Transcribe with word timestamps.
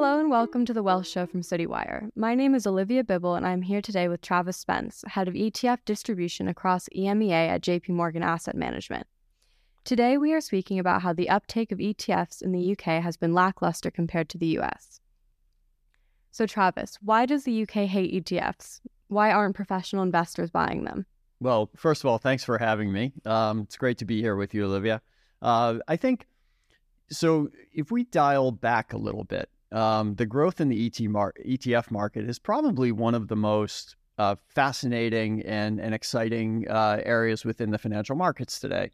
Hello 0.00 0.20
and 0.20 0.30
welcome 0.30 0.64
to 0.64 0.72
the 0.72 0.84
Wealth 0.84 1.08
Show 1.08 1.26
from 1.26 1.40
Citywire. 1.40 2.10
My 2.14 2.36
name 2.36 2.54
is 2.54 2.68
Olivia 2.68 3.02
Bibble 3.02 3.34
and 3.34 3.44
I'm 3.44 3.62
here 3.62 3.82
today 3.82 4.06
with 4.06 4.20
Travis 4.20 4.56
Spence, 4.56 5.02
head 5.08 5.26
of 5.26 5.34
ETF 5.34 5.78
distribution 5.84 6.46
across 6.46 6.88
EMEA 6.96 7.48
at 7.48 7.62
JP 7.62 7.88
Morgan 7.88 8.22
Asset 8.22 8.54
Management. 8.54 9.08
Today 9.82 10.16
we 10.16 10.32
are 10.32 10.40
speaking 10.40 10.78
about 10.78 11.02
how 11.02 11.12
the 11.12 11.28
uptake 11.28 11.72
of 11.72 11.78
ETFs 11.78 12.40
in 12.42 12.52
the 12.52 12.70
UK 12.70 13.02
has 13.02 13.16
been 13.16 13.34
lackluster 13.34 13.90
compared 13.90 14.28
to 14.28 14.38
the 14.38 14.56
US. 14.60 15.00
So 16.30 16.46
Travis, 16.46 16.96
why 17.02 17.26
does 17.26 17.42
the 17.42 17.62
UK 17.62 17.88
hate 17.88 18.24
ETFs? 18.24 18.78
Why 19.08 19.32
aren't 19.32 19.56
professional 19.56 20.04
investors 20.04 20.52
buying 20.52 20.84
them? 20.84 21.06
Well, 21.40 21.70
first 21.74 22.04
of 22.04 22.06
all, 22.08 22.18
thanks 22.18 22.44
for 22.44 22.58
having 22.58 22.92
me. 22.92 23.14
Um, 23.24 23.62
it's 23.62 23.76
great 23.76 23.98
to 23.98 24.04
be 24.04 24.20
here 24.20 24.36
with 24.36 24.54
you, 24.54 24.64
Olivia. 24.64 25.02
Uh, 25.42 25.78
I 25.88 25.96
think 25.96 26.28
so. 27.10 27.48
If 27.74 27.90
we 27.90 28.04
dial 28.04 28.52
back 28.52 28.92
a 28.92 28.96
little 28.96 29.24
bit, 29.24 29.48
um, 29.72 30.14
the 30.14 30.26
growth 30.26 30.60
in 30.60 30.68
the 30.68 30.86
ET 30.86 31.00
mar- 31.08 31.34
ETF 31.46 31.90
market 31.90 32.28
is 32.28 32.38
probably 32.38 32.92
one 32.92 33.14
of 33.14 33.28
the 33.28 33.36
most 33.36 33.96
uh, 34.18 34.34
fascinating 34.48 35.42
and, 35.42 35.80
and 35.80 35.94
exciting 35.94 36.66
uh, 36.68 37.00
areas 37.04 37.44
within 37.44 37.70
the 37.70 37.78
financial 37.78 38.16
markets 38.16 38.58
today. 38.58 38.90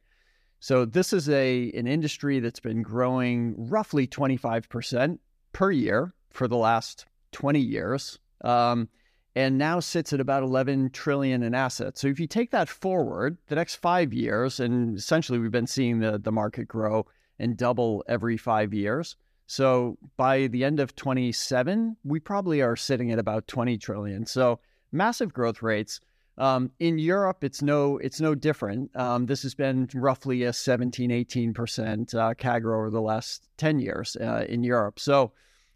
So 0.60 0.84
this 0.84 1.12
is 1.12 1.28
a 1.28 1.70
an 1.73 1.87
industry 1.87 2.41
that's 2.41 2.60
been 2.60 2.83
growing 2.83 3.55
roughly 3.69 4.06
25% 4.06 5.19
per 5.52 5.70
year 5.70 6.14
for 6.30 6.48
the 6.48 6.56
last 6.56 7.06
20 7.33 7.61
years. 7.61 8.19
Um, 8.42 8.88
and 9.36 9.59
now 9.59 9.80
sits 9.80 10.12
at 10.12 10.20
about 10.20 10.42
11 10.42 10.91
trillion 10.91 11.42
in 11.42 11.55
assets. 11.55 12.00
So 12.00 12.06
if 12.06 12.20
you 12.20 12.27
take 12.27 12.50
that 12.52 12.69
forward, 12.69 13.36
the 13.48 13.56
next 13.56 13.77
five 13.77 14.12
years, 14.12 14.61
and 14.61 14.97
essentially 14.97 15.38
we've 15.38 15.50
been 15.50 15.66
seeing 15.66 15.98
the, 15.98 16.19
the 16.19 16.30
market 16.30 16.69
grow 16.69 17.06
and 17.38 17.56
double 17.56 18.05
every 18.09 18.36
five 18.36 18.72
years. 18.72 19.16
So 19.47 19.98
by 20.17 20.47
the 20.47 20.64
end 20.64 20.81
of 20.81 20.97
27, 20.97 21.97
we 22.05 22.20
probably 22.20 22.62
are 22.62 22.77
sitting 22.77 23.12
at 23.12 23.19
about 23.19 23.47
20 23.47 23.77
trillion. 23.78 24.27
So 24.27 24.61
massive 24.92 25.33
growth 25.33 25.62
rates. 25.62 26.01
Um, 26.36 26.73
in 26.81 26.98
Europe, 26.98 27.45
it's 27.45 27.62
no 27.62 27.98
it's 27.98 28.20
no 28.20 28.34
different. 28.34 28.91
Um, 28.97 29.27
this 29.27 29.42
has 29.42 29.55
been 29.55 29.89
roughly 29.95 30.42
a 30.42 30.53
17, 30.53 31.11
18 31.11 31.55
percent 31.55 32.14
uh, 32.14 32.34
CAGR 32.34 32.77
over 32.77 32.91
the 32.91 33.01
last 33.01 33.48
10 33.59 33.78
years 33.78 34.17
uh, 34.20 34.45
in 34.48 34.64
Europe. 34.64 34.98
So 34.98 35.33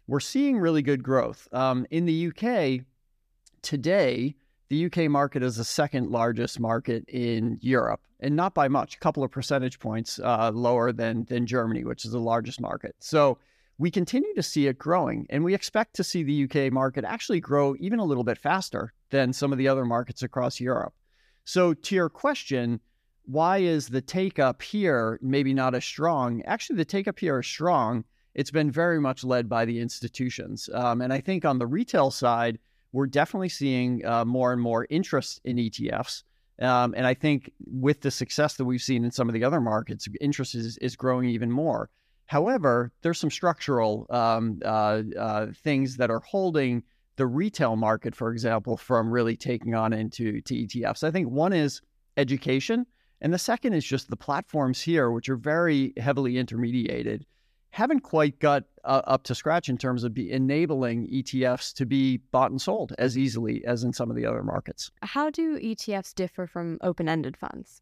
we're 0.07 0.19
seeing 0.19 0.57
really 0.57 0.81
good 0.81 1.01
growth. 1.01 1.47
Um, 1.53 1.85
in 1.91 2.05
the 2.05 2.27
UK, 2.27 2.85
today, 3.61 4.35
the 4.67 4.85
UK 4.85 5.09
market 5.09 5.43
is 5.43 5.55
the 5.55 5.63
second 5.63 6.09
largest 6.09 6.59
market 6.59 7.05
in 7.07 7.57
Europe, 7.61 8.01
and 8.19 8.35
not 8.35 8.53
by 8.53 8.67
much, 8.67 8.95
a 8.95 8.99
couple 8.99 9.23
of 9.23 9.31
percentage 9.31 9.79
points 9.79 10.19
uh, 10.19 10.51
lower 10.53 10.91
than 10.91 11.23
than 11.25 11.45
Germany, 11.45 11.85
which 11.85 12.03
is 12.03 12.11
the 12.11 12.19
largest 12.19 12.59
market. 12.59 12.95
So 12.99 13.37
we 13.79 13.89
continue 13.89 14.35
to 14.35 14.43
see 14.43 14.67
it 14.67 14.77
growing, 14.77 15.25
and 15.29 15.43
we 15.43 15.55
expect 15.55 15.95
to 15.95 16.03
see 16.03 16.21
the 16.21 16.43
UK 16.43 16.71
market 16.71 17.05
actually 17.05 17.39
grow 17.39 17.75
even 17.79 17.97
a 17.97 18.03
little 18.03 18.25
bit 18.25 18.37
faster 18.37 18.93
than 19.09 19.31
some 19.31 19.53
of 19.53 19.57
the 19.57 19.69
other 19.69 19.85
markets 19.85 20.21
across 20.21 20.59
Europe. 20.59 20.93
So, 21.45 21.73
to 21.73 21.95
your 21.95 22.09
question, 22.09 22.81
why 23.23 23.59
is 23.59 23.87
the 23.87 24.01
take 24.01 24.37
up 24.37 24.61
here 24.61 25.17
maybe 25.21 25.53
not 25.53 25.75
as 25.75 25.85
strong? 25.85 26.41
Actually, 26.43 26.75
the 26.75 26.85
take 26.85 27.07
up 27.07 27.19
here 27.19 27.39
is 27.39 27.47
strong. 27.47 28.03
It's 28.35 28.51
been 28.51 28.69
very 28.69 28.99
much 28.99 29.23
led 29.23 29.47
by 29.47 29.63
the 29.63 29.79
institutions. 29.79 30.69
Um, 30.73 31.01
and 31.01 31.13
I 31.13 31.21
think 31.21 31.45
on 31.45 31.57
the 31.57 31.65
retail 31.65 32.11
side, 32.11 32.59
we're 32.91 33.07
definitely 33.07 33.49
seeing 33.49 34.05
uh, 34.05 34.25
more 34.25 34.51
and 34.51 34.61
more 34.61 34.87
interest 34.89 35.39
in 35.45 35.57
ETFs. 35.57 36.23
Um, 36.61 36.93
and 36.97 37.07
I 37.07 37.13
think 37.13 37.51
with 37.65 38.01
the 38.01 38.11
success 38.11 38.55
that 38.55 38.65
we've 38.65 38.81
seen 38.81 39.05
in 39.05 39.11
some 39.11 39.29
of 39.29 39.33
the 39.33 39.45
other 39.45 39.61
markets, 39.61 40.07
interest 40.19 40.55
is, 40.55 40.77
is 40.79 40.97
growing 40.97 41.29
even 41.29 41.49
more. 41.49 41.89
However, 42.29 42.91
there's 43.01 43.19
some 43.19 43.31
structural 43.31 44.05
um, 44.11 44.61
uh, 44.63 45.01
uh, 45.17 45.47
things 45.63 45.97
that 45.97 46.11
are 46.11 46.19
holding 46.19 46.83
the 47.15 47.25
retail 47.25 47.75
market, 47.75 48.13
for 48.13 48.31
example, 48.31 48.77
from 48.77 49.09
really 49.09 49.35
taking 49.35 49.73
on 49.73 49.93
into 49.93 50.39
to 50.41 50.53
ETFs. 50.53 51.03
I 51.03 51.09
think 51.09 51.31
one 51.31 51.53
is 51.53 51.81
education, 52.17 52.85
and 53.19 53.33
the 53.33 53.39
second 53.39 53.73
is 53.73 53.83
just 53.83 54.11
the 54.11 54.15
platforms 54.15 54.79
here, 54.79 55.09
which 55.09 55.27
are 55.27 55.37
very 55.37 55.91
heavily 55.97 56.33
intermediated, 56.33 57.23
haven't 57.71 58.01
quite 58.01 58.37
got 58.37 58.65
uh, 58.83 59.01
up 59.05 59.23
to 59.23 59.33
scratch 59.33 59.67
in 59.67 59.79
terms 59.79 60.03
of 60.03 60.15
enabling 60.15 61.07
ETFs 61.07 61.73
to 61.73 61.85
be 61.87 62.17
bought 62.31 62.51
and 62.51 62.61
sold 62.61 62.93
as 62.99 63.17
easily 63.17 63.65
as 63.65 63.83
in 63.83 63.91
some 63.91 64.11
of 64.11 64.15
the 64.15 64.27
other 64.27 64.43
markets. 64.43 64.91
How 65.01 65.31
do 65.31 65.57
ETFs 65.57 66.13
differ 66.13 66.45
from 66.45 66.77
open-ended 66.81 67.35
funds? 67.35 67.81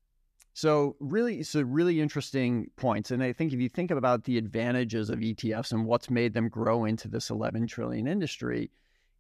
So 0.57 0.95
really, 1.00 1.44
so 1.44 1.62
really 1.62 2.01
interesting 2.01 2.72
points. 2.78 3.12
And 3.12 3.22
I 3.22 3.31
think 3.31 3.53
if 3.53 3.59
you 3.59 3.69
think 3.69 3.91
about 3.91 4.23
the 4.23 4.40
advantages 4.40 5.12
of 5.12 5.19
ETFs 5.19 5.72
and 5.72 5.85
what's 5.85 6.09
made 6.09 6.34
them 6.34 6.50
grow 6.50 6.85
into 6.85 7.07
this 7.07 7.29
11 7.29 7.68
trillion 7.68 8.07
industry, 8.07 8.72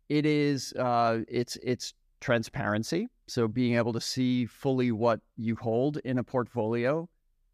it 0.09 0.25
is 0.25 0.73
uh, 0.73 1.19
it's 1.27 1.55
it's 1.61 1.93
transparency. 2.21 3.07
So 3.27 3.47
being 3.47 3.75
able 3.75 3.93
to 3.93 4.01
see 4.01 4.47
fully 4.47 4.91
what 4.91 5.19
you 5.35 5.55
hold 5.55 5.97
in 5.97 6.17
a 6.17 6.23
portfolio 6.23 7.07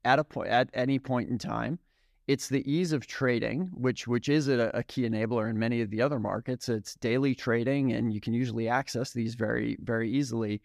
at 0.05 0.17
a 0.17 0.23
point 0.23 0.47
at 0.47 0.69
any 0.73 0.97
point 0.97 1.29
in 1.29 1.37
time. 1.37 1.77
It's 2.25 2.47
the 2.47 2.63
ease 2.71 2.93
of 2.93 3.05
trading, 3.05 3.69
which 3.73 4.07
which 4.07 4.29
is 4.29 4.47
a, 4.47 4.71
a 4.73 4.83
key 4.83 5.01
enabler 5.01 5.49
in 5.49 5.59
many 5.59 5.81
of 5.81 5.89
the 5.89 6.01
other 6.01 6.21
markets. 6.21 6.69
It's 6.69 6.95
daily 6.95 7.35
trading, 7.35 7.91
and 7.91 8.13
you 8.13 8.21
can 8.21 8.33
usually 8.33 8.69
access 8.69 9.11
these 9.11 9.35
very 9.35 9.77
very 9.81 10.09
easily. 10.09 10.61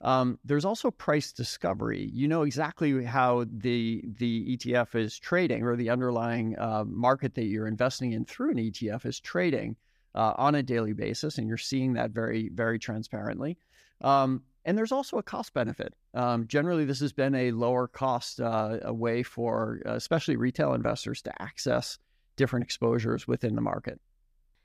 Um, 0.00 0.38
there's 0.44 0.64
also 0.64 0.90
price 0.90 1.32
discovery. 1.32 2.08
You 2.12 2.28
know 2.28 2.42
exactly 2.42 3.04
how 3.04 3.46
the 3.50 4.04
the 4.18 4.56
ETF 4.56 4.94
is 4.94 5.18
trading 5.18 5.64
or 5.64 5.76
the 5.76 5.90
underlying 5.90 6.56
uh, 6.58 6.84
market 6.86 7.34
that 7.34 7.46
you're 7.46 7.66
investing 7.66 8.12
in 8.12 8.24
through 8.24 8.52
an 8.52 8.58
ETF 8.58 9.06
is 9.06 9.18
trading 9.18 9.76
uh, 10.14 10.34
on 10.36 10.54
a 10.54 10.62
daily 10.62 10.92
basis, 10.92 11.38
and 11.38 11.48
you're 11.48 11.56
seeing 11.56 11.94
that 11.94 12.12
very 12.12 12.48
very 12.48 12.78
transparently. 12.78 13.58
Um, 14.00 14.42
and 14.64 14.76
there's 14.76 14.92
also 14.92 15.16
a 15.18 15.22
cost 15.22 15.54
benefit. 15.54 15.94
Um, 16.14 16.46
generally, 16.46 16.84
this 16.84 17.00
has 17.00 17.12
been 17.12 17.34
a 17.34 17.50
lower 17.52 17.88
cost 17.88 18.40
uh, 18.40 18.78
a 18.82 18.92
way 18.92 19.22
for 19.22 19.80
uh, 19.86 19.94
especially 19.94 20.36
retail 20.36 20.74
investors 20.74 21.22
to 21.22 21.42
access 21.42 21.98
different 22.36 22.64
exposures 22.64 23.26
within 23.26 23.56
the 23.56 23.60
market. 23.60 24.00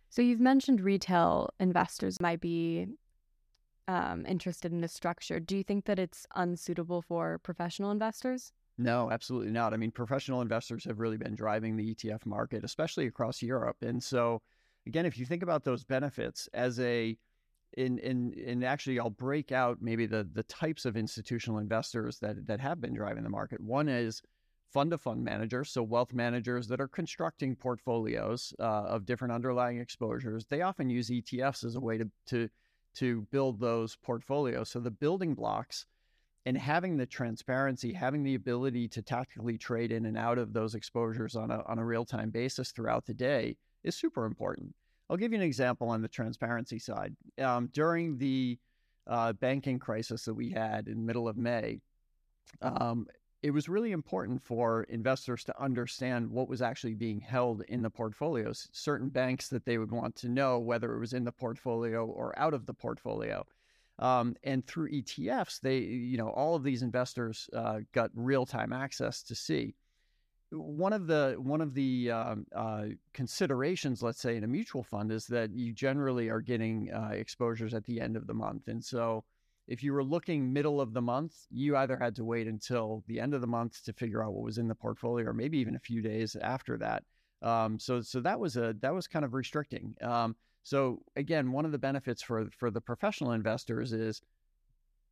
So 0.10 0.22
you've 0.22 0.40
mentioned 0.40 0.82
retail 0.82 1.50
investors 1.60 2.22
might 2.22 2.40
be 2.40 2.88
um, 3.88 4.26
interested 4.26 4.72
in 4.72 4.82
this 4.82 4.94
structure, 4.94 5.40
do 5.40 5.58
you 5.58 5.64
think 5.64 5.86
that 5.86 6.00
it's 6.00 6.26
unsuitable 6.36 7.02
for 7.02 7.40
professional 7.40 7.92
investors? 7.92 8.54
No, 8.78 9.12
absolutely 9.12 9.52
not. 9.52 9.74
I 9.74 9.78
mean, 9.78 9.92
professional 9.92 10.42
investors 10.42 10.84
have 10.86 11.00
really 11.00 11.18
been 11.18 11.36
driving 11.36 11.76
the 11.76 11.94
ETF 11.94 12.26
market, 12.26 12.64
especially 12.64 13.06
across 13.06 13.42
Europe. 13.42 13.78
And 13.82 14.02
so, 14.02 14.42
again, 14.88 15.06
if 15.06 15.18
you 15.18 15.26
think 15.26 15.44
about 15.44 15.64
those 15.64 15.84
benefits 15.84 16.50
as 16.54 16.80
a 16.80 17.18
in 17.78 17.98
in 18.00 18.34
in 18.34 18.64
actually 18.64 19.00
I'll 19.00 19.10
break 19.10 19.52
out 19.52 19.80
maybe 19.82 20.06
the 20.06 20.28
the 20.32 20.44
types 20.44 20.86
of 20.86 20.96
institutional 20.96 21.60
investors 21.60 22.20
that 22.20 22.46
that 22.48 22.60
have 22.60 22.80
been 22.80 22.94
driving 22.94 23.24
the 23.24 23.30
market. 23.30 23.60
One 23.60 23.90
is 23.90 24.22
fund 24.72 24.92
to 24.92 24.98
fund 24.98 25.24
managers, 25.24 25.70
so 25.70 25.84
wealth 25.84 26.14
managers 26.14 26.68
that 26.68 26.82
are 26.82 26.88
constructing 26.88 27.56
portfolios 27.56 28.54
uh, 28.60 28.64
of 28.64 29.06
different 29.06 29.34
underlying 29.34 29.80
exposures. 29.80 30.46
They 30.46 30.62
often 30.62 30.90
use 30.90 31.10
ETFs 31.10 31.64
as 31.64 31.76
a 31.76 31.80
way 31.80 31.98
to 31.98 32.10
to 32.28 32.50
to 32.96 33.22
build 33.32 33.60
those 33.60 33.96
portfolios. 33.96 34.70
So 34.70 34.80
the 34.80 34.92
building 34.92 35.34
blocks 35.34 35.86
and 36.46 36.58
having 36.58 36.98
the 36.98 37.06
transparency, 37.06 37.94
having 37.94 38.24
the 38.24 38.36
ability 38.36 38.88
to 38.90 39.02
tactically 39.02 39.58
trade 39.58 39.92
in 39.92 40.06
and 40.06 40.18
out 40.18 40.38
of 40.38 40.54
those 40.54 40.76
exposures 40.76 41.36
on 41.36 41.52
a, 41.52 41.64
on 41.68 41.80
a 41.80 41.86
real 41.86 42.06
time 42.06 42.30
basis 42.30 42.72
throughout 42.72 43.06
the 43.06 43.14
day 43.14 43.56
is 43.84 43.96
super 43.96 44.26
important. 44.26 44.74
I'll 45.10 45.18
give 45.18 45.32
you 45.32 45.38
an 45.38 45.44
example 45.44 45.90
on 45.90 46.02
the 46.02 46.08
transparency 46.08 46.80
side. 46.80 47.16
Um, 47.40 47.70
during 47.74 48.18
the 48.18 48.58
uh, 49.08 49.34
banking 49.34 49.80
crisis 49.80 50.26
that 50.26 50.34
we 50.34 50.50
had 50.50 50.88
in 50.88 51.06
middle 51.06 51.28
of 51.28 51.38
May, 51.38 51.82
um, 52.62 53.08
it 53.44 53.52
was 53.52 53.68
really 53.68 53.92
important 53.92 54.42
for 54.42 54.84
investors 54.84 55.44
to 55.44 55.62
understand 55.62 56.32
what 56.32 56.48
was 56.48 56.62
actually 56.62 56.94
being 56.94 57.20
held 57.20 57.62
in 57.68 57.82
the 57.82 57.90
portfolios. 57.90 58.70
Certain 58.72 59.10
banks 59.10 59.50
that 59.50 59.66
they 59.66 59.78
would 59.78 59.92
want 59.92 60.16
to 60.16 60.30
know 60.30 60.58
whether 60.58 60.96
it 60.96 61.00
was 61.00 61.12
in 61.12 61.26
the 61.26 61.32
portfolio 61.32 62.06
or 62.06 62.38
out 62.40 62.54
of 62.54 62.66
the 62.66 62.74
portfolio. 62.74 63.46
Um, 64.00 64.38
and 64.44 64.66
through 64.66 64.92
ETFs, 64.92 65.60
they, 65.60 65.80
you 65.80 66.18
know, 66.18 66.30
all 66.30 66.56
of 66.56 66.64
these 66.64 66.84
investors 66.84 67.50
uh, 67.54 67.82
got 67.92 68.12
real 68.16 68.46
time 68.46 68.72
access 68.72 69.22
to 69.24 69.36
see. 69.36 69.76
One 70.52 70.94
of 70.94 71.08
the 71.08 71.36
one 71.38 71.62
of 71.62 71.74
the 71.74 72.12
um, 72.12 72.46
uh, 72.56 72.86
considerations, 73.12 74.02
let's 74.02 74.22
say, 74.22 74.38
in 74.38 74.44
a 74.44 74.48
mutual 74.48 74.84
fund, 74.84 75.12
is 75.12 75.26
that 75.28 75.52
you 75.52 75.74
generally 75.74 76.30
are 76.30 76.42
getting 76.42 76.92
uh, 76.94 77.10
exposures 77.12 77.74
at 77.74 77.86
the 77.86 78.00
end 78.00 78.16
of 78.16 78.28
the 78.28 78.36
month, 78.36 78.68
and 78.68 78.84
so 78.84 79.26
if 79.68 79.82
you 79.84 79.94
were 79.94 80.04
looking 80.04 80.52
middle 80.52 80.82
of 80.82 80.94
the 80.94 81.02
month, 81.02 81.34
you 81.50 81.78
either 81.78 81.98
had 81.98 82.16
to 82.16 82.26
wait 82.26 82.48
until 82.48 83.04
the 83.08 83.20
end 83.20 83.34
of 83.34 83.42
the 83.42 83.48
month 83.48 83.84
to 83.86 83.94
figure 83.94 84.24
out 84.24 84.34
what 84.34 84.44
was 84.44 84.58
in 84.58 84.68
the 84.68 84.76
portfolio, 84.76 85.30
or 85.30 85.34
maybe 85.34 85.58
even 85.58 85.76
a 85.76 85.80
few 85.80 86.02
days 86.02 86.36
after 86.36 86.78
that. 86.78 87.04
Um, 87.42 87.80
so, 87.80 88.02
so 88.02 88.20
that 88.22 88.40
was 88.40 88.58
a 88.58 88.76
that 88.82 88.94
was 88.94 89.08
kind 89.08 89.26
of 89.26 89.34
restricting. 89.34 89.96
Um, 90.02 90.36
so 90.64 91.02
again, 91.16 91.52
one 91.52 91.66
of 91.66 91.72
the 91.72 91.78
benefits 91.78 92.22
for 92.22 92.48
for 92.58 92.72
the 92.72 92.82
professional 92.82 93.32
investors 93.32 93.94
is 93.94 94.22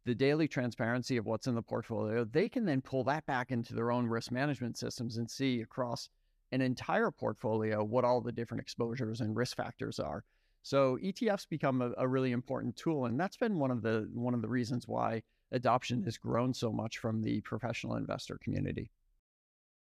the 0.06 0.15
daily 0.15 0.48
transparency 0.48 1.18
of 1.18 1.25
what's 1.25 1.48
in 1.48 1.56
the 1.56 1.62
portfolio. 1.62 2.24
They 2.24 2.50
can 2.50 2.65
then 2.65 2.81
pull 2.81 3.03
that 3.06 3.25
back 3.25 3.51
into 3.51 3.74
their 3.74 3.92
own 3.92 4.07
risk 4.07 4.31
management 4.31 4.77
systems 4.77 5.18
and 5.18 5.30
see 5.30 5.62
across 5.62 6.09
an 6.51 6.62
entire 6.62 7.12
portfolio 7.12 7.83
what 7.83 8.03
all 8.03 8.19
the 8.19 8.31
different 8.31 8.62
exposures 8.62 9.21
and 9.21 9.36
risk 9.36 9.56
factors 9.56 10.00
are. 10.00 10.24
So 10.63 10.98
ETFs 11.04 11.48
become 11.50 11.81
a, 11.81 11.92
a, 11.98 12.08
really 12.08 12.31
important 12.31 12.75
tool, 12.75 13.06
and 13.06 13.19
that's 13.19 13.38
been 13.38 13.58
one 13.58 13.72
of 13.72 13.81
the 13.81 14.08
one 14.13 14.34
of 14.34 14.42
the 14.42 14.48
reasons 14.48 14.88
why 14.88 15.24
adoption 15.52 16.04
has 16.04 16.18
grown 16.18 16.54
so 16.54 16.72
much 16.72 17.00
from 17.00 17.22
the 17.22 17.42
professional 17.42 17.96
investor 17.96 18.38
community. 18.44 18.92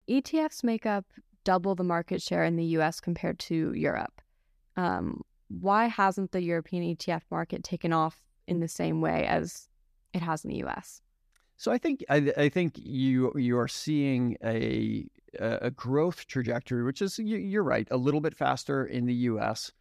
ETFs 0.09 0.63
make 0.63 0.85
up 0.85 1.05
double 1.43 1.75
the 1.75 1.83
market 1.83 2.21
share 2.21 2.43
in 2.43 2.55
the 2.55 2.65
U.S. 2.65 2.99
compared 2.99 3.39
to 3.39 3.73
Europe. 3.73 4.21
Um, 4.75 5.21
why 5.47 5.85
hasn't 5.85 6.31
the 6.31 6.41
European 6.41 6.95
ETF 6.95 7.21
market 7.29 7.63
taken 7.63 7.93
off 7.93 8.23
in 8.47 8.59
the 8.59 8.67
same 8.67 8.99
way 9.01 9.25
as 9.27 9.69
it 10.13 10.21
has 10.21 10.43
in 10.43 10.49
the 10.49 10.57
U.S.? 10.57 11.01
So 11.57 11.71
I 11.71 11.77
think 11.77 12.03
I, 12.09 12.33
I 12.35 12.49
think 12.49 12.73
you 12.77 13.31
you 13.35 13.57
are 13.59 13.67
seeing 13.67 14.37
a 14.43 15.07
a 15.39 15.71
growth 15.71 16.27
trajectory, 16.27 16.83
which 16.83 17.01
is 17.01 17.19
you're 17.19 17.63
right, 17.63 17.87
a 17.91 17.97
little 17.97 18.21
bit 18.21 18.35
faster 18.35 18.85
in 18.85 19.05
the 19.05 19.13
U.S. 19.13 19.71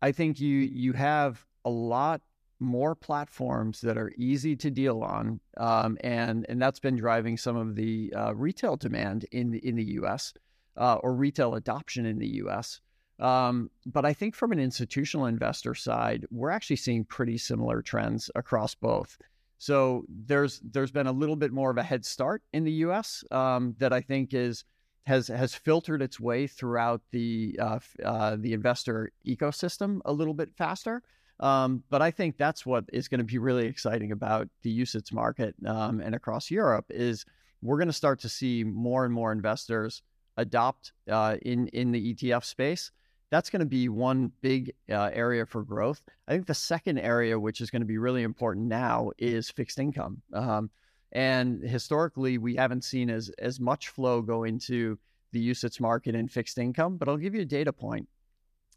I 0.00 0.12
think 0.12 0.40
you 0.40 0.58
you 0.58 0.92
have 0.92 1.44
a 1.64 1.70
lot 1.70 2.22
more 2.60 2.94
platforms 2.94 3.80
that 3.82 3.96
are 3.96 4.12
easy 4.16 4.56
to 4.56 4.70
deal 4.70 5.02
on, 5.02 5.40
um, 5.56 5.96
and 6.02 6.46
and 6.48 6.60
that's 6.60 6.80
been 6.80 6.96
driving 6.96 7.36
some 7.36 7.56
of 7.56 7.74
the 7.74 8.12
uh, 8.16 8.34
retail 8.34 8.76
demand 8.76 9.26
in 9.32 9.50
the 9.50 9.66
in 9.66 9.76
the 9.76 9.84
U.S. 9.84 10.34
Uh, 10.76 10.96
or 10.96 11.14
retail 11.14 11.54
adoption 11.54 12.06
in 12.06 12.18
the 12.18 12.28
U.S. 12.36 12.80
Um, 13.18 13.70
but 13.84 14.04
I 14.04 14.12
think 14.12 14.34
from 14.34 14.52
an 14.52 14.60
institutional 14.60 15.26
investor 15.26 15.74
side, 15.74 16.24
we're 16.30 16.50
actually 16.50 16.76
seeing 16.76 17.04
pretty 17.04 17.36
similar 17.36 17.82
trends 17.82 18.30
across 18.36 18.74
both. 18.74 19.18
So 19.58 20.04
there's 20.08 20.60
there's 20.60 20.92
been 20.92 21.08
a 21.08 21.12
little 21.12 21.36
bit 21.36 21.52
more 21.52 21.70
of 21.70 21.78
a 21.78 21.82
head 21.82 22.04
start 22.04 22.42
in 22.52 22.64
the 22.64 22.72
U.S. 22.72 23.24
Um, 23.30 23.74
that 23.78 23.92
I 23.92 24.00
think 24.00 24.34
is 24.34 24.64
has 25.08 25.28
has 25.28 25.54
filtered 25.54 26.02
its 26.02 26.20
way 26.20 26.46
throughout 26.46 27.00
the 27.10 27.58
uh, 27.60 27.78
uh, 28.04 28.36
the 28.38 28.52
investor 28.52 29.10
ecosystem 29.26 30.00
a 30.04 30.12
little 30.12 30.34
bit 30.34 30.50
faster. 30.56 31.02
Um, 31.40 31.84
but 31.88 32.02
I 32.02 32.10
think 32.10 32.36
that's 32.36 32.66
what 32.66 32.84
is 32.92 33.08
going 33.08 33.18
to 33.18 33.24
be 33.24 33.38
really 33.38 33.66
exciting 33.66 34.10
about 34.12 34.48
the 34.62 34.80
UCITS 34.80 35.12
market 35.12 35.54
um, 35.66 36.00
and 36.00 36.14
across 36.14 36.50
Europe 36.50 36.86
is 36.90 37.24
we're 37.62 37.78
going 37.78 37.88
to 37.88 37.92
start 37.92 38.20
to 38.20 38.28
see 38.28 38.64
more 38.64 39.04
and 39.04 39.14
more 39.14 39.30
investors 39.30 40.02
adopt 40.36 40.92
uh, 41.10 41.36
in 41.42 41.68
in 41.68 41.92
the 41.92 42.14
ETF 42.14 42.44
space 42.44 42.90
that's 43.30 43.50
going 43.50 43.60
to 43.60 43.66
be 43.66 43.88
one 43.88 44.32
big 44.40 44.74
uh, 44.90 45.10
area 45.12 45.44
for 45.44 45.62
growth. 45.62 46.02
I 46.26 46.32
think 46.32 46.46
the 46.46 46.54
second 46.54 46.98
area, 46.98 47.38
which 47.38 47.60
is 47.60 47.70
going 47.70 47.82
to 47.82 47.86
be 47.86 47.98
really 47.98 48.22
important 48.22 48.66
now, 48.66 49.10
is 49.18 49.50
fixed 49.50 49.78
income. 49.78 50.22
Um, 50.32 50.70
and 51.12 51.62
historically, 51.62 52.38
we 52.38 52.56
haven't 52.56 52.84
seen 52.84 53.10
as 53.10 53.30
as 53.38 53.58
much 53.60 53.88
flow 53.88 54.20
go 54.22 54.44
into 54.44 54.98
the 55.32 55.50
UCITS 55.50 55.80
market 55.80 56.14
in 56.14 56.28
fixed 56.28 56.58
income. 56.58 56.96
But 56.96 57.08
I'll 57.08 57.16
give 57.16 57.34
you 57.34 57.42
a 57.42 57.46
data 57.46 57.72
point. 57.72 58.08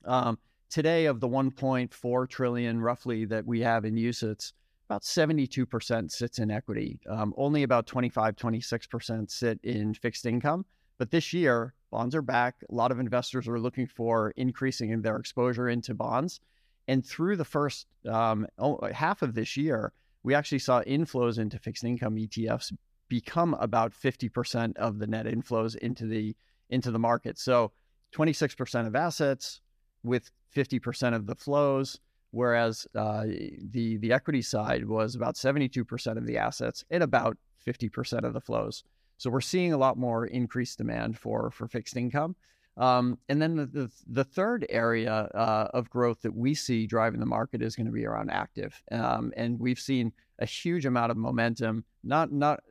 Um, 0.06 0.38
today, 0.70 1.06
of 1.06 1.20
the 1.20 1.28
1.4 1.28 2.30
trillion 2.30 2.82
roughly 2.82 3.26
that 3.26 3.46
we 3.46 3.62
have 3.62 3.86
in 3.86 3.96
UCITS, 3.96 4.54
about 4.90 5.04
72% 5.04 6.12
sits 6.12 6.40
in 6.40 6.52
equity. 6.52 7.00
Um, 7.10 7.34
only 7.38 7.64
about 7.64 7.88
25, 7.88 8.36
26% 8.36 9.32
sit 9.32 9.60
in 9.64 9.94
fixed 9.94 10.26
income. 10.26 10.66
But 10.98 11.12
this 11.12 11.34
year, 11.34 11.74
bonds 11.92 12.16
are 12.16 12.22
back. 12.22 12.56
A 12.70 12.76
lot 12.76 12.92
of 12.92 13.00
investors 13.00 13.48
are 13.48 13.60
looking 13.60 13.88
for 13.88 14.34
increasing 14.36 14.90
in 14.92 15.02
their 15.02 15.18
exposure 15.18 15.70
into 15.70 15.94
bonds. 15.94 16.40
And 16.88 17.06
through 17.06 17.38
the 17.38 17.46
first 17.46 17.88
um, 18.10 18.48
half 18.92 19.22
of 19.22 19.34
this 19.34 19.56
year, 19.56 19.94
we 20.24 20.36
actually 20.36 20.60
saw 20.60 20.82
inflows 20.84 21.40
into 21.40 21.58
fixed 21.60 21.84
income 21.84 22.16
ETFs 22.16 22.72
become 23.10 23.54
about 23.56 23.92
50% 23.94 24.78
of 24.78 25.00
the 25.00 25.08
net 25.08 25.26
inflows 25.26 25.76
into 25.76 26.06
the 26.06 26.36
into 26.70 26.92
the 26.92 27.00
market. 27.00 27.38
So 27.38 27.74
26% 28.16 28.88
of 28.88 28.96
assets 28.96 29.60
with 30.04 30.32
50% 30.56 31.14
of 31.14 31.26
the 31.26 31.36
flows, 31.36 32.00
whereas 32.32 32.88
uh, 32.96 33.24
the 33.24 33.98
the 33.98 34.14
equity 34.14 34.42
side 34.42 34.86
was 34.88 35.16
about 35.16 35.36
72% 35.36 36.18
of 36.18 36.26
the 36.26 36.38
assets 36.38 36.86
and 36.90 37.04
about 37.04 37.38
50% 37.66 38.24
of 38.24 38.34
the 38.34 38.42
flows. 38.42 38.84
So 39.18 39.30
we're 39.30 39.42
seeing 39.42 39.74
a 39.74 39.78
lot 39.78 39.98
more 39.98 40.26
increased 40.26 40.78
demand 40.78 41.20
for 41.20 41.52
for 41.52 41.68
fixed 41.68 41.98
income. 41.98 42.36
Um, 42.78 43.18
and 43.28 43.42
then 43.42 43.56
the, 43.56 43.66
the, 43.66 43.92
the 44.08 44.24
third 44.24 44.66
area 44.70 45.30
uh, 45.36 45.68
of 45.74 45.90
growth 45.90 46.22
that 46.22 46.34
we 46.34 46.54
see 46.54 46.88
driving 46.88 47.20
the 47.20 47.26
market 47.26 47.62
is 47.62 47.76
going 47.76 47.86
to 47.86 47.92
be 47.92 48.06
around 48.06 48.32
active, 48.32 48.82
um, 48.92 49.34
and 49.36 49.60
we've 49.60 49.80
seen 49.80 50.14
a 50.40 50.46
huge 50.46 50.86
amount 50.86 51.12
of 51.12 51.18
momentum, 51.18 51.84
not 52.04 52.32
not 52.32 52.62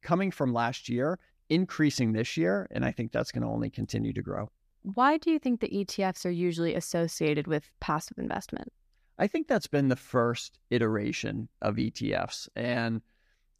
coming 0.00 0.30
from 0.30 0.52
last 0.52 0.88
year, 0.88 1.18
increasing 1.48 2.12
this 2.12 2.36
year, 2.36 2.68
and 2.70 2.84
I 2.84 2.92
think 2.92 3.12
that's 3.12 3.32
going 3.32 3.42
to 3.42 3.48
only 3.48 3.70
continue 3.70 4.12
to 4.12 4.22
grow. 4.22 4.50
Why 4.82 5.18
do 5.18 5.30
you 5.30 5.38
think 5.38 5.60
the 5.60 5.68
ETFs 5.68 6.24
are 6.24 6.30
usually 6.30 6.74
associated 6.74 7.46
with 7.46 7.70
passive 7.80 8.18
investment? 8.18 8.72
I 9.18 9.26
think 9.26 9.46
that's 9.46 9.68
been 9.68 9.88
the 9.88 9.96
first 9.96 10.58
iteration 10.70 11.48
of 11.60 11.76
ETFs, 11.76 12.48
and 12.56 13.02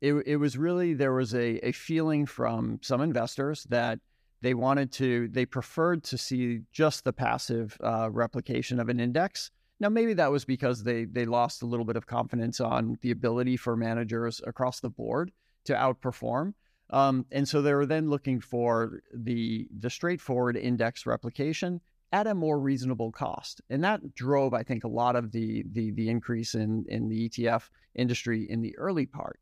it, 0.01 0.15
it 0.27 0.37
was 0.37 0.57
really 0.57 0.95
there 0.95 1.13
was 1.13 1.35
a, 1.35 1.59
a 1.67 1.73
feeling 1.73 2.27
from 2.27 2.81
some 2.83 3.01
investors 3.01 3.65
that 3.71 4.01
they 4.43 4.55
wanted 4.55 4.93
to 4.93 5.29
they 5.29 5.47
preferred 5.47 6.03
to 6.05 6.19
see 6.19 6.61
just 6.73 7.05
the 7.05 7.13
passive 7.13 7.79
uh, 7.83 8.11
replication 8.11 8.79
of 8.79 8.89
an 8.89 9.01
index. 9.01 9.51
Now 9.81 9.89
maybe 9.89 10.15
that 10.15 10.31
was 10.31 10.45
because 10.45 10.83
they 10.83 11.05
they 11.05 11.25
lost 11.25 11.63
a 11.63 11.67
little 11.67 11.87
bit 11.87 11.97
of 11.97 12.07
confidence 12.07 12.61
on 12.61 12.99
the 13.01 13.13
ability 13.13 13.57
for 13.57 13.77
managers 13.77 14.41
across 14.47 14.81
the 14.81 14.91
board 14.91 15.33
to 15.65 15.75
outperform. 15.75 16.55
Um, 16.91 17.25
and 17.33 17.49
so 17.49 17.63
they 17.63 17.73
were 17.73 17.87
then 17.87 18.11
looking 18.11 18.41
for 18.41 19.01
the 19.15 19.69
the 19.79 19.89
straightforward 19.89 20.57
index 20.57 21.07
replication 21.07 21.81
at 22.11 22.27
a 22.27 22.35
more 22.35 22.61
reasonable 22.61 23.11
cost. 23.11 23.63
And 23.71 23.83
that 23.85 24.15
drove 24.15 24.55
i 24.55 24.65
think 24.65 24.83
a 24.85 24.89
lot 24.89 25.15
of 25.17 25.31
the 25.31 25.65
the, 25.71 25.93
the 25.93 26.09
increase 26.09 26.55
in 26.55 26.85
in 26.89 27.09
the 27.09 27.29
etf 27.29 27.63
industry 27.95 28.47
in 28.51 28.61
the 28.61 28.77
early 28.77 29.07
part 29.07 29.39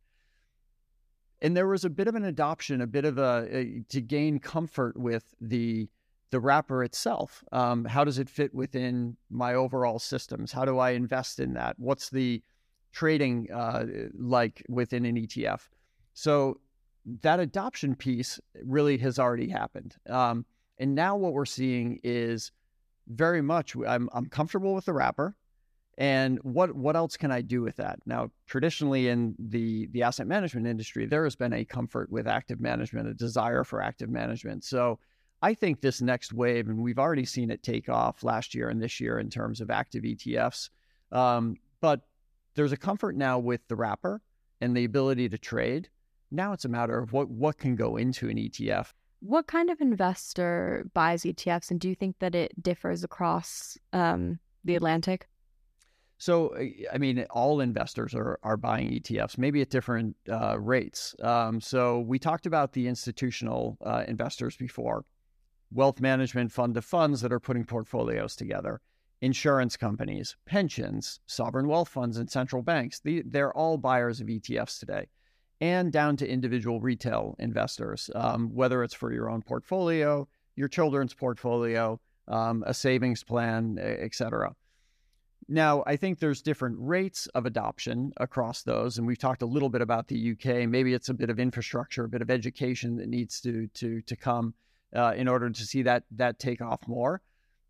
and 1.42 1.56
there 1.56 1.66
was 1.66 1.84
a 1.84 1.90
bit 1.90 2.08
of 2.08 2.14
an 2.14 2.24
adoption, 2.24 2.80
a 2.80 2.86
bit 2.86 3.04
of 3.04 3.18
a, 3.18 3.48
a 3.50 3.82
to 3.88 4.00
gain 4.00 4.38
comfort 4.38 4.96
with 4.96 5.34
the 5.40 5.88
the 6.30 6.40
wrapper 6.40 6.84
itself. 6.84 7.42
Um, 7.50 7.84
how 7.84 8.04
does 8.04 8.18
it 8.18 8.30
fit 8.30 8.54
within 8.54 9.16
my 9.30 9.54
overall 9.54 9.98
systems? 9.98 10.52
How 10.52 10.64
do 10.64 10.78
I 10.78 10.90
invest 10.90 11.40
in 11.40 11.54
that? 11.54 11.74
What's 11.78 12.08
the 12.08 12.42
trading 12.92 13.48
uh, 13.52 13.86
like 14.16 14.64
within 14.68 15.04
an 15.04 15.16
ETF? 15.16 15.62
So 16.14 16.60
that 17.22 17.40
adoption 17.40 17.96
piece 17.96 18.38
really 18.62 18.98
has 18.98 19.18
already 19.18 19.48
happened. 19.48 19.96
Um, 20.08 20.44
and 20.78 20.94
now 20.94 21.16
what 21.16 21.32
we're 21.32 21.46
seeing 21.46 21.98
is 22.04 22.52
very 23.08 23.42
much 23.42 23.74
I'm, 23.86 24.08
I'm 24.12 24.26
comfortable 24.26 24.74
with 24.74 24.84
the 24.84 24.92
wrapper. 24.92 25.34
And 26.00 26.38
what 26.42 26.74
what 26.74 26.96
else 26.96 27.18
can 27.18 27.30
I 27.30 27.42
do 27.42 27.60
with 27.60 27.76
that? 27.76 28.00
Now, 28.06 28.30
traditionally 28.46 29.08
in 29.08 29.34
the 29.38 29.86
the 29.92 30.02
asset 30.02 30.26
management 30.26 30.66
industry, 30.66 31.04
there 31.04 31.24
has 31.24 31.36
been 31.36 31.52
a 31.52 31.62
comfort 31.62 32.10
with 32.10 32.26
active 32.26 32.58
management, 32.58 33.06
a 33.06 33.12
desire 33.12 33.64
for 33.64 33.82
active 33.82 34.08
management. 34.08 34.64
So 34.64 34.98
I 35.42 35.52
think 35.52 35.82
this 35.82 36.00
next 36.00 36.32
wave, 36.32 36.68
and 36.68 36.78
we've 36.78 36.98
already 36.98 37.26
seen 37.26 37.50
it 37.50 37.62
take 37.62 37.90
off 37.90 38.24
last 38.24 38.54
year 38.54 38.70
and 38.70 38.80
this 38.80 38.98
year 38.98 39.18
in 39.18 39.28
terms 39.28 39.60
of 39.60 39.70
active 39.70 40.04
ETFs. 40.04 40.70
Um, 41.12 41.56
but 41.82 42.00
there's 42.54 42.72
a 42.72 42.78
comfort 42.78 43.14
now 43.14 43.38
with 43.38 43.60
the 43.68 43.76
wrapper 43.76 44.22
and 44.62 44.74
the 44.74 44.84
ability 44.84 45.28
to 45.28 45.36
trade. 45.36 45.90
Now 46.30 46.54
it's 46.54 46.64
a 46.64 46.70
matter 46.70 46.98
of 46.98 47.12
what 47.12 47.28
what 47.28 47.58
can 47.58 47.76
go 47.76 47.98
into 47.98 48.30
an 48.30 48.38
ETF. 48.38 48.94
What 49.20 49.48
kind 49.48 49.68
of 49.68 49.82
investor 49.82 50.88
buys 50.94 51.24
ETFs, 51.24 51.70
and 51.70 51.78
do 51.78 51.90
you 51.90 51.94
think 51.94 52.20
that 52.20 52.34
it 52.34 52.62
differs 52.62 53.04
across 53.04 53.76
um, 53.92 54.38
the 54.64 54.76
Atlantic? 54.76 55.28
So, 56.20 56.54
I 56.92 56.98
mean, 56.98 57.24
all 57.30 57.62
investors 57.62 58.14
are, 58.14 58.38
are 58.42 58.58
buying 58.58 58.90
ETFs, 58.90 59.38
maybe 59.38 59.62
at 59.62 59.70
different 59.70 60.14
uh, 60.30 60.60
rates. 60.60 61.14
Um, 61.22 61.62
so, 61.62 62.00
we 62.00 62.18
talked 62.18 62.44
about 62.44 62.74
the 62.74 62.86
institutional 62.88 63.78
uh, 63.82 64.04
investors 64.06 64.54
before 64.54 65.06
wealth 65.72 65.98
management 65.98 66.52
fund 66.52 66.76
of 66.76 66.84
funds 66.84 67.22
that 67.22 67.32
are 67.32 67.40
putting 67.40 67.64
portfolios 67.64 68.36
together, 68.36 68.82
insurance 69.22 69.78
companies, 69.78 70.36
pensions, 70.44 71.20
sovereign 71.24 71.66
wealth 71.66 71.88
funds, 71.88 72.18
and 72.18 72.30
central 72.30 72.60
banks. 72.60 73.00
The, 73.00 73.22
they're 73.24 73.56
all 73.56 73.78
buyers 73.78 74.20
of 74.20 74.26
ETFs 74.26 74.78
today, 74.78 75.06
and 75.62 75.90
down 75.90 76.18
to 76.18 76.30
individual 76.30 76.82
retail 76.82 77.34
investors, 77.38 78.10
um, 78.14 78.54
whether 78.54 78.84
it's 78.84 78.92
for 78.92 79.10
your 79.10 79.30
own 79.30 79.40
portfolio, 79.40 80.28
your 80.54 80.68
children's 80.68 81.14
portfolio, 81.14 81.98
um, 82.28 82.62
a 82.66 82.74
savings 82.74 83.24
plan, 83.24 83.78
et 83.80 84.14
cetera. 84.14 84.54
Now, 85.48 85.82
I 85.86 85.96
think 85.96 86.18
there's 86.18 86.42
different 86.42 86.76
rates 86.78 87.26
of 87.28 87.46
adoption 87.46 88.12
across 88.18 88.62
those, 88.62 88.98
and 88.98 89.06
we've 89.06 89.18
talked 89.18 89.42
a 89.42 89.46
little 89.46 89.68
bit 89.68 89.80
about 89.80 90.08
the 90.08 90.32
UK. 90.32 90.68
Maybe 90.68 90.94
it's 90.94 91.08
a 91.08 91.14
bit 91.14 91.30
of 91.30 91.40
infrastructure, 91.40 92.04
a 92.04 92.08
bit 92.08 92.22
of 92.22 92.30
education 92.30 92.96
that 92.96 93.08
needs 93.08 93.40
to 93.40 93.66
to 93.74 94.00
to 94.02 94.16
come 94.16 94.54
uh, 94.94 95.14
in 95.16 95.28
order 95.28 95.50
to 95.50 95.62
see 95.62 95.82
that 95.82 96.04
that 96.12 96.38
take 96.38 96.60
off 96.60 96.86
more. 96.86 97.22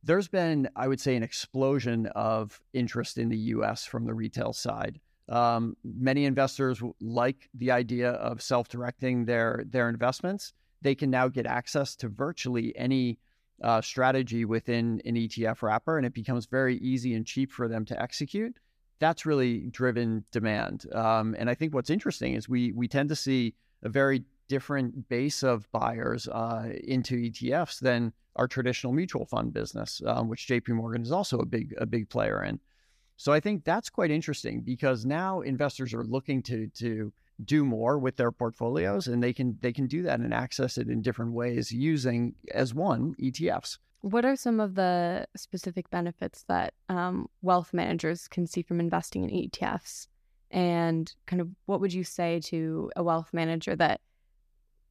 There's 0.03 0.29
been, 0.29 0.69
I 0.77 0.89
would 0.89 1.01
say, 1.01 1.15
an 1.15 1.23
explosion 1.23 2.07
of 2.07 2.61
interest 2.73 3.19
in 3.19 3.29
the 3.29 3.37
U.S. 3.37 3.85
from 3.85 4.07
the 4.07 4.15
retail 4.15 4.53
side. 4.53 4.99
Um, 5.29 5.77
many 5.85 6.25
investors 6.25 6.83
like 7.01 7.49
the 7.55 7.71
idea 7.71 8.11
of 8.13 8.43
self-directing 8.43 9.27
their 9.27 9.65
their 9.67 9.89
investments. 9.89 10.53
They 10.83 10.95
can 10.95 11.11
now 11.11 11.29
get 11.29 11.47
access 11.47 11.95
to 11.97 12.09
virtually 12.09 12.77
any 12.77 13.19
uh, 13.63 13.81
strategy 13.81 14.45
within 14.45 15.03
an 15.05 15.15
ETF 15.15 15.63
wrapper, 15.63 15.97
and 15.97 16.07
it 16.07 16.15
becomes 16.15 16.47
very 16.47 16.79
easy 16.79 17.15
and 17.15 17.27
cheap 17.27 17.53
for 17.53 17.69
them 17.69 17.85
to 17.87 18.01
execute. 18.01 18.57
That's 18.99 19.25
really 19.25 19.67
driven 19.71 20.25
demand. 20.31 20.87
Um, 20.95 21.35
and 21.39 21.49
I 21.49 21.55
think 21.55 21.75
what's 21.75 21.91
interesting 21.91 22.35
is 22.35 22.49
we 22.49 22.73
we 22.73 22.89
tend 22.89 23.09
to 23.11 23.17
see 23.17 23.55
a 23.83 23.89
very 23.89 24.25
different 24.49 25.09
base 25.09 25.43
of 25.43 25.71
buyers 25.73 26.29
uh, 26.29 26.71
into 26.85 27.17
ETFs 27.17 27.79
than 27.79 28.13
our 28.37 28.49
traditional 28.49 28.93
mutual 28.93 29.25
fund 29.25 29.53
business, 29.53 30.03
um, 30.07 30.29
which 30.29 30.47
JP 30.49 30.71
Morgan 30.71 31.03
is 31.03 31.13
also 31.13 31.39
a 31.39 31.47
big 31.47 31.75
a 31.79 31.87
big 31.87 32.09
player 32.09 32.45
in. 32.45 32.61
So 33.17 33.33
I 33.33 33.41
think 33.41 33.65
that's 33.65 33.91
quite 33.91 34.11
interesting 34.11 34.63
because 34.63 35.05
now 35.05 35.43
investors 35.43 35.93
are 35.93 36.05
looking 36.05 36.43
to 36.45 36.69
to 36.69 37.13
do 37.45 37.65
more 37.65 37.99
with 37.99 38.17
their 38.17 38.33
portfolios 38.33 39.07
and 39.07 39.23
they 39.23 39.33
can 39.33 39.59
they 39.61 39.73
can 39.73 39.87
do 39.87 40.03
that 40.03 40.21
and 40.21 40.35
access 40.35 40.79
it 40.79 40.89
in 40.89 41.03
different 41.03 41.33
ways 41.33 41.73
using 41.73 42.35
as 42.53 42.75
one 42.75 43.15
ETFs. 43.21 43.79
What 44.03 44.25
are 44.25 44.37
some 44.37 44.61
of 44.61 44.75
the 44.75 45.27
specific 45.37 45.91
benefits 45.91 46.45
that 46.49 46.73
um, 46.89 47.29
wealth 47.43 47.75
managers 47.75 48.29
can 48.29 48.47
see 48.47 48.63
from 48.63 48.81
investing 48.81 49.29
in 49.29 49.49
ETFs? 49.51 50.07
And 50.51 51.13
kind 51.27 51.41
of 51.41 51.49
what 51.67 51.81
would 51.81 51.93
you 51.93 52.03
say 52.03 52.41
to 52.45 52.91
a 52.97 53.03
wealth 53.03 53.31
manager 53.33 53.77
that 53.77 54.01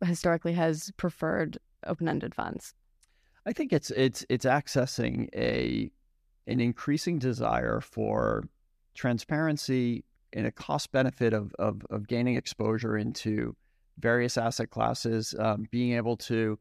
historically 0.03 0.53
has 0.53 0.91
preferred 0.95 1.57
open-ended 1.85 2.35
funds? 2.35 2.73
I 3.45 3.53
think 3.53 3.73
it's 3.73 3.89
it's 3.91 4.25
it's 4.29 4.45
accessing 4.45 5.29
a 5.35 5.91
an 6.47 6.59
increasing 6.59 7.19
desire 7.19 7.81
for 7.81 8.47
transparency 8.93 10.03
and 10.33 10.45
a 10.45 10.51
cost 10.51 10.91
benefit 10.91 11.33
of, 11.33 11.53
of, 11.59 11.81
of 11.89 12.07
gaining 12.07 12.35
exposure 12.35 12.97
into 12.97 13.55
various 13.99 14.37
asset 14.37 14.69
classes, 14.69 15.35
um, 15.39 15.67
being 15.71 15.93
able 15.93 16.15
to 16.15 16.57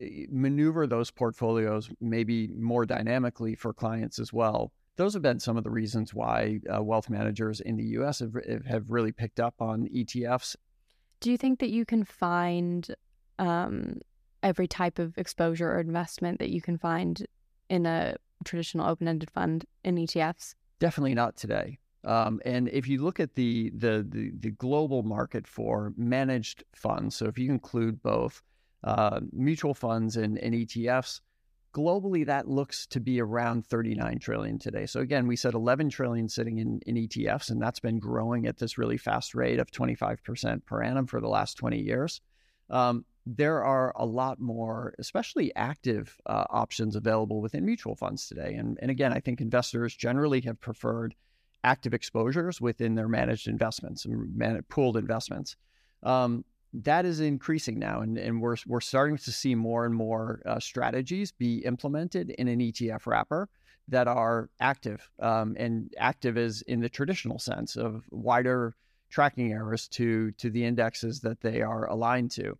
eh, 0.00 0.26
maneuver 0.30 0.86
those 0.86 1.10
portfolios 1.10 1.90
maybe 2.00 2.48
more 2.48 2.86
dynamically 2.86 3.54
for 3.54 3.72
clients 3.72 4.18
as 4.18 4.32
well. 4.32 4.72
Those 4.96 5.14
have 5.14 5.22
been 5.22 5.40
some 5.40 5.56
of 5.56 5.64
the 5.64 5.70
reasons 5.70 6.12
why 6.12 6.60
uh, 6.74 6.82
wealth 6.82 7.08
managers 7.08 7.60
in 7.60 7.76
the 7.76 7.84
US 7.98 8.20
have, 8.20 8.34
have 8.66 8.90
really 8.90 9.12
picked 9.12 9.40
up 9.40 9.54
on 9.60 9.88
ETFs. 9.88 10.56
Do 11.20 11.30
you 11.30 11.36
think 11.36 11.60
that 11.60 11.70
you 11.70 11.84
can 11.84 12.04
find 12.04 12.94
um, 13.38 14.00
every 14.42 14.66
type 14.66 14.98
of 14.98 15.16
exposure 15.18 15.70
or 15.70 15.80
investment 15.80 16.38
that 16.38 16.50
you 16.50 16.60
can 16.60 16.78
find 16.78 17.26
in 17.68 17.86
a 17.86 18.16
traditional 18.44 18.86
open 18.86 19.08
ended 19.08 19.30
fund 19.30 19.64
in 19.84 19.96
ETFs? 19.96 20.54
Definitely 20.78 21.14
not 21.14 21.36
today. 21.36 21.78
Um, 22.04 22.40
and 22.44 22.68
if 22.68 22.88
you 22.88 23.02
look 23.02 23.20
at 23.20 23.34
the, 23.34 23.70
the, 23.74 24.06
the 24.08 24.32
the 24.38 24.50
global 24.52 25.02
market 25.02 25.46
for 25.46 25.92
managed 25.96 26.64
funds, 26.74 27.14
so 27.16 27.26
if 27.26 27.38
you 27.38 27.50
include 27.50 28.02
both 28.02 28.42
uh, 28.84 29.20
mutual 29.32 29.74
funds 29.74 30.16
and, 30.16 30.38
and 30.38 30.54
ETFs, 30.54 31.20
globally 31.74 32.26
that 32.26 32.48
looks 32.48 32.86
to 32.86 33.00
be 33.00 33.20
around 33.20 33.66
39 33.66 34.18
trillion 34.18 34.58
today. 34.58 34.86
So 34.86 35.00
again, 35.00 35.26
we 35.26 35.36
said 35.36 35.54
11 35.54 35.90
trillion 35.90 36.28
sitting 36.28 36.58
in, 36.58 36.80
in 36.86 36.96
ETFs, 36.96 37.50
and 37.50 37.60
that's 37.60 37.80
been 37.80 37.98
growing 37.98 38.46
at 38.46 38.58
this 38.58 38.78
really 38.78 38.96
fast 38.96 39.34
rate 39.34 39.60
of 39.60 39.70
25% 39.70 40.64
per 40.64 40.82
annum 40.82 41.06
for 41.06 41.20
the 41.20 41.28
last 41.28 41.56
20 41.58 41.78
years. 41.78 42.20
Um, 42.70 43.04
there 43.26 43.62
are 43.62 43.92
a 43.96 44.06
lot 44.06 44.40
more, 44.40 44.94
especially 44.98 45.54
active 45.54 46.16
uh, 46.26 46.44
options 46.50 46.96
available 46.96 47.40
within 47.40 47.64
mutual 47.64 47.94
funds 47.94 48.26
today. 48.26 48.54
And, 48.54 48.78
and 48.80 48.90
again, 48.90 49.12
I 49.12 49.20
think 49.20 49.40
investors 49.40 49.94
generally 49.94 50.40
have 50.42 50.60
preferred 50.60 51.14
active 51.64 51.94
exposures 51.94 52.60
within 52.60 52.94
their 52.94 53.08
managed 53.08 53.48
investments 53.48 54.04
and 54.04 54.68
pooled 54.68 54.96
investments. 54.96 55.56
Um, 56.02 56.44
that 56.72 57.04
is 57.04 57.20
increasing 57.20 57.78
now, 57.78 58.00
and, 58.00 58.16
and 58.16 58.40
we're, 58.40 58.56
we're 58.66 58.80
starting 58.80 59.16
to 59.18 59.32
see 59.32 59.54
more 59.54 59.84
and 59.84 59.94
more 59.94 60.40
uh, 60.46 60.60
strategies 60.60 61.32
be 61.32 61.58
implemented 61.58 62.30
in 62.30 62.46
an 62.46 62.60
ETF 62.60 63.06
wrapper 63.06 63.48
that 63.88 64.06
are 64.06 64.50
active. 64.60 65.10
Um, 65.18 65.56
and 65.58 65.92
active 65.98 66.38
is 66.38 66.62
in 66.62 66.80
the 66.80 66.88
traditional 66.88 67.40
sense 67.40 67.76
of 67.76 68.04
wider 68.10 68.74
tracking 69.10 69.52
errors 69.52 69.88
to, 69.88 70.30
to 70.32 70.48
the 70.48 70.64
indexes 70.64 71.20
that 71.20 71.40
they 71.40 71.60
are 71.60 71.86
aligned 71.86 72.30
to 72.32 72.56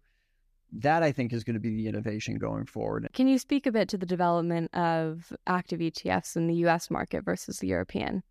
that 0.73 1.03
I 1.03 1.13
think 1.13 1.33
is 1.33 1.45
going 1.45 1.55
to 1.55 1.61
be 1.61 1.75
the 1.75 1.89
innovation 1.89 2.39
going 2.39 2.67
forward. 2.67 3.09
Can 3.13 3.29
you 3.29 3.39
speak 3.39 3.67
a 3.67 3.73
bit 3.73 3.89
to 3.89 3.99
the 3.99 4.07
development 4.07 4.75
of 4.75 5.33
active 5.47 5.81
ETFs 5.81 6.37
in 6.37 6.47
the 6.47 6.55
US 6.67 6.91
market 6.91 7.25
versus 7.25 7.59
the 7.59 7.69
European? 7.69 8.23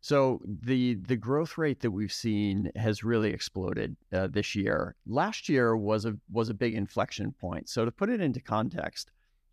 So 0.00 0.40
the 0.44 0.94
the 0.94 1.16
growth 1.16 1.58
rate 1.58 1.80
that 1.80 1.90
we've 1.90 2.12
seen 2.12 2.72
has 2.74 3.04
really 3.04 3.30
exploded 3.30 3.96
uh, 4.12 4.28
this 4.28 4.54
year. 4.54 4.96
Last 5.06 5.48
year 5.48 5.76
was 5.76 6.06
a 6.06 6.16
was 6.30 6.48
a 6.48 6.54
big 6.54 6.74
inflection 6.74 7.32
point. 7.32 7.68
So 7.68 7.84
to 7.84 7.92
put 7.92 8.08
it 8.08 8.20
into 8.20 8.40
context, 8.40 9.10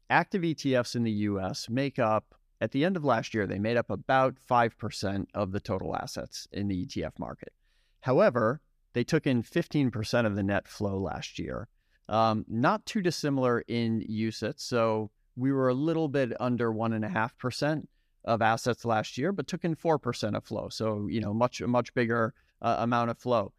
active 0.10 0.44
ETFs 0.44 0.96
in 0.96 1.04
the 1.04 1.12
US 1.12 1.70
make 1.70 2.00
up 2.00 2.34
at 2.62 2.72
the 2.72 2.86
end 2.86 2.96
of 2.96 3.04
last 3.04 3.34
year 3.34 3.46
they 3.46 3.60
made 3.60 3.78
up 3.78 3.90
about 3.90 4.36
5% 4.50 5.26
of 5.34 5.52
the 5.52 5.60
total 5.60 5.96
assets 5.96 6.48
in 6.52 6.70
the 6.70 6.86
ETF 6.86 7.20
market. 7.20 7.54
However, 8.02 8.62
they 8.94 9.04
took 9.04 9.28
in 9.28 9.44
15% 9.44 10.26
of 10.26 10.36
the 10.36 10.44
net 10.44 10.68
flow 10.68 10.98
last 10.98 11.38
year. 11.38 11.68
Um, 12.10 12.46
not 12.48 12.86
too 12.86 13.02
dissimilar 13.02 13.62
in 13.68 14.02
UCITS. 14.10 14.62
So 14.62 15.12
we 15.36 15.52
were 15.52 15.68
a 15.68 15.74
little 15.74 16.08
bit 16.08 16.32
under 16.40 16.72
one 16.72 16.94
and 16.94 17.04
a 17.04 17.10
half 17.10 17.38
percent 17.38 17.90
of 18.28 18.42
assets 18.42 18.86
last 18.86 19.18
year, 19.18 19.32
but 19.32 19.48
took 19.48 19.66
in 19.66 19.76
four 19.76 19.98
percent 19.98 20.36
of 20.36 20.44
flow. 20.44 20.70
So 20.70 21.08
you 21.08 21.22
know, 21.22 21.34
much 21.34 21.62
much 21.62 21.94
bigger 21.94 22.34
uh, 22.62 22.78
amount 22.80 23.10
of 23.10 23.18
flow. 23.18 23.54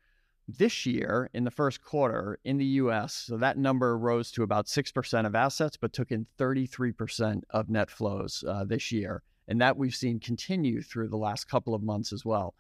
This 0.46 0.86
year, 0.86 1.28
in 1.34 1.44
the 1.44 1.50
first 1.50 1.82
quarter 1.82 2.38
in 2.44 2.56
the 2.56 2.64
U.S., 2.64 3.12
so 3.26 3.36
that 3.36 3.58
number 3.58 3.98
rose 3.98 4.30
to 4.32 4.42
about 4.42 4.68
six 4.68 4.92
percent 4.92 5.26
of 5.26 5.34
assets, 5.34 5.76
but 5.76 5.92
took 5.92 6.10
in 6.10 6.26
33 6.38 6.92
percent 6.92 7.44
of 7.50 7.68
net 7.68 7.90
flows 7.90 8.44
uh, 8.48 8.64
this 8.64 8.92
year, 8.92 9.22
and 9.48 9.60
that 9.60 9.76
we've 9.76 9.94
seen 9.94 10.20
continue 10.20 10.82
through 10.82 11.08
the 11.08 11.16
last 11.16 11.48
couple 11.48 11.74
of 11.74 11.82
months 11.82 12.12
as 12.12 12.24
well. 12.24 12.54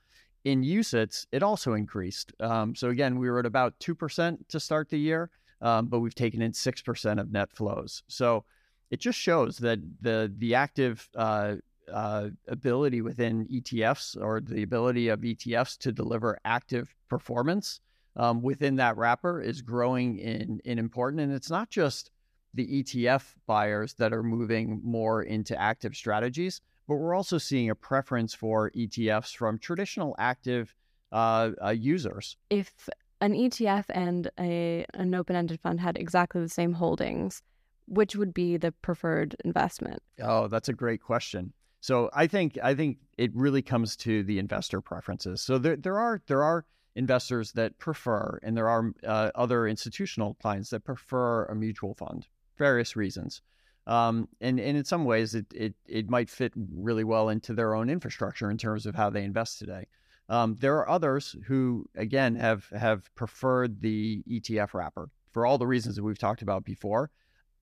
In 0.44 0.62
UCITS, 0.62 1.26
it 1.32 1.42
also 1.42 1.74
increased. 1.74 2.32
Um, 2.40 2.74
so 2.74 2.90
again, 2.90 3.18
we 3.18 3.30
were 3.30 3.40
at 3.40 3.46
about 3.46 3.78
two 3.80 3.94
percent 3.94 4.48
to 4.48 4.60
start 4.60 4.88
the 4.90 4.98
year 4.98 5.30
um, 5.60 5.86
but 5.86 6.00
we've 6.00 6.14
taken 6.14 6.42
in 6.42 6.52
6% 6.52 7.20
of 7.20 7.32
net 7.32 7.52
flows. 7.52 8.02
So 8.08 8.44
it 8.90 9.00
just 9.00 9.18
shows 9.18 9.58
that 9.58 9.78
the, 10.00 10.32
the 10.38 10.54
active 10.54 11.08
uh, 11.14 11.56
uh, 11.92 12.28
ability 12.48 13.00
within 13.00 13.46
ETFs 13.46 14.16
or 14.20 14.40
the 14.40 14.62
ability 14.62 15.08
of 15.08 15.20
ETFs 15.20 15.78
to 15.78 15.92
deliver 15.92 16.38
active 16.44 16.94
performance 17.08 17.80
um, 18.16 18.42
within 18.42 18.76
that 18.76 18.96
wrapper 18.96 19.40
is 19.40 19.62
growing 19.62 20.18
in, 20.18 20.60
in 20.64 20.78
important. 20.78 21.20
And 21.20 21.32
it's 21.32 21.50
not 21.50 21.70
just 21.70 22.10
the 22.54 22.82
ETF 22.82 23.34
buyers 23.46 23.94
that 23.94 24.12
are 24.12 24.22
moving 24.22 24.80
more 24.82 25.22
into 25.22 25.58
active 25.60 25.94
strategies, 25.94 26.60
but 26.88 26.96
we're 26.96 27.14
also 27.14 27.38
seeing 27.38 27.70
a 27.70 27.74
preference 27.74 28.34
for 28.34 28.70
ETFs 28.70 29.36
from 29.36 29.58
traditional 29.58 30.16
active 30.18 30.74
uh, 31.12 31.50
uh, 31.64 31.70
users. 31.70 32.36
If 32.50 32.88
an 33.20 33.32
ETF 33.32 33.84
and 33.90 34.30
a 34.38 34.86
an 34.94 35.14
open-ended 35.14 35.60
fund 35.60 35.80
had 35.80 35.96
exactly 35.96 36.40
the 36.40 36.48
same 36.48 36.72
holdings, 36.72 37.42
which 37.86 38.16
would 38.16 38.32
be 38.32 38.56
the 38.56 38.72
preferred 38.72 39.36
investment? 39.44 40.02
Oh, 40.22 40.48
that's 40.48 40.68
a 40.68 40.72
great 40.72 41.02
question. 41.02 41.52
So 41.80 42.10
I 42.12 42.26
think 42.26 42.58
I 42.62 42.74
think 42.74 42.98
it 43.16 43.30
really 43.34 43.62
comes 43.62 43.96
to 43.98 44.22
the 44.24 44.38
investor 44.38 44.80
preferences. 44.80 45.42
So 45.42 45.58
there 45.58 45.76
there 45.76 45.98
are 45.98 46.20
there 46.26 46.42
are 46.42 46.64
investors 46.96 47.52
that 47.52 47.78
prefer, 47.78 48.40
and 48.42 48.56
there 48.56 48.68
are 48.68 48.92
uh, 49.06 49.30
other 49.36 49.68
institutional 49.68 50.34
clients 50.34 50.70
that 50.70 50.84
prefer 50.84 51.44
a 51.44 51.54
mutual 51.54 51.94
fund, 51.94 52.26
various 52.58 52.96
reasons. 52.96 53.40
Um, 53.86 54.28
and, 54.40 54.60
and 54.60 54.76
in 54.76 54.84
some 54.84 55.04
ways, 55.04 55.34
it, 55.34 55.46
it 55.54 55.74
it 55.86 56.10
might 56.10 56.28
fit 56.28 56.52
really 56.56 57.04
well 57.04 57.28
into 57.28 57.54
their 57.54 57.74
own 57.74 57.88
infrastructure 57.88 58.50
in 58.50 58.58
terms 58.58 58.84
of 58.84 58.94
how 58.94 59.08
they 59.10 59.22
invest 59.22 59.58
today. 59.58 59.86
Um, 60.28 60.56
there 60.60 60.76
are 60.76 60.88
others 60.88 61.36
who, 61.46 61.86
again, 61.94 62.34
have 62.34 62.66
have 62.76 63.14
preferred 63.14 63.80
the 63.80 64.22
ETF 64.28 64.74
wrapper 64.74 65.08
for 65.32 65.46
all 65.46 65.56
the 65.56 65.66
reasons 65.66 65.96
that 65.96 66.02
we've 66.02 66.18
talked 66.18 66.42
about 66.42 66.64
before. 66.64 67.10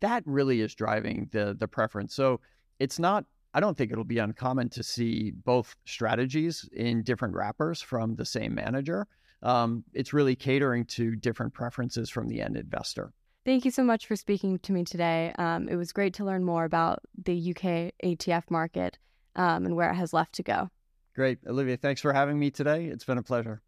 That 0.01 0.23
really 0.27 0.63
is 0.63 0.75
driving 0.75 1.29
the 1.31 1.55
the 1.59 1.69
preference. 1.69 2.15
So 2.15 2.41
it's 2.81 2.99
not. 2.99 3.25
I 3.57 3.61
don't 3.61 3.75
think 3.75 3.91
it'll 3.91 4.05
be 4.05 4.19
uncommon 4.19 4.69
to 4.71 4.83
see 4.83 5.31
both 5.31 5.77
strategies 5.87 6.69
in 6.75 7.03
different 7.03 7.35
wrappers 7.35 7.81
from 7.81 8.15
the 8.15 8.27
same 8.27 8.55
manager. 8.55 9.07
Um, 9.43 9.83
it's 9.95 10.13
really 10.13 10.37
catering 10.37 10.85
to 10.87 11.17
different 11.17 11.55
preferences 11.55 12.11
from 12.11 12.29
the 12.29 12.43
end 12.43 12.59
investor. 12.59 13.15
Thank 13.47 13.65
you 13.65 13.71
so 13.71 13.83
much 13.83 14.07
for 14.07 14.15
speaking 14.15 14.59
to 14.59 14.73
me 14.73 14.85
today. 14.85 15.33
Um, 15.39 15.71
it 15.71 15.77
was 15.77 15.93
great 15.93 16.13
to 16.15 16.25
learn 16.25 16.45
more 16.45 16.67
about 16.67 16.99
the 17.25 17.33
UK 17.33 17.95
ETF 18.05 18.51
market 18.51 18.99
um, 19.37 19.65
and 19.65 19.75
where 19.75 19.91
it 19.91 19.95
has 19.95 20.13
left 20.13 20.35
to 20.35 20.43
go. 20.43 20.69
Great. 21.15 21.39
Olivia, 21.47 21.79
thanks 21.79 22.03
for 22.03 22.13
having 22.13 22.39
me 22.39 22.51
today. 22.51 22.85
It's 22.85 23.05
been 23.05 23.17
a 23.17 23.23
pleasure. 23.23 23.63